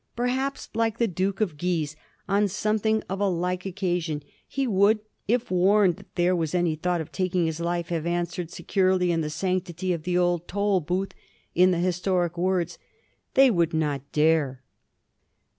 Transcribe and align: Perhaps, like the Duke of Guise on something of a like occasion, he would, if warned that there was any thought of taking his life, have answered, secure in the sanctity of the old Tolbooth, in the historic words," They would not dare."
Perhaps, 0.15 0.69
like 0.73 0.97
the 0.97 1.07
Duke 1.07 1.41
of 1.41 1.59
Guise 1.59 1.95
on 2.27 2.47
something 2.47 3.03
of 3.07 3.19
a 3.19 3.27
like 3.29 3.67
occasion, 3.67 4.23
he 4.47 4.65
would, 4.65 4.99
if 5.27 5.51
warned 5.51 5.97
that 5.97 6.15
there 6.15 6.35
was 6.35 6.55
any 6.55 6.73
thought 6.73 7.01
of 7.01 7.11
taking 7.11 7.45
his 7.45 7.59
life, 7.59 7.89
have 7.89 8.07
answered, 8.07 8.49
secure 8.49 8.89
in 8.99 9.21
the 9.21 9.29
sanctity 9.29 9.93
of 9.93 10.01
the 10.01 10.17
old 10.17 10.47
Tolbooth, 10.47 11.11
in 11.53 11.69
the 11.69 11.77
historic 11.77 12.35
words," 12.35 12.79
They 13.35 13.51
would 13.51 13.75
not 13.75 14.01
dare." 14.11 14.63